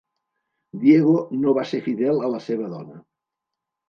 Diego 0.83 1.11
no 1.41 1.53
va 1.57 1.65
ser 1.71 1.81
fidel 1.87 2.21
a 2.29 2.31
la 2.37 2.39
seva 2.47 2.71
dona. 2.73 2.97